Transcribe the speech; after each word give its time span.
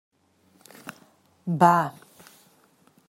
Bah! 1.59 1.93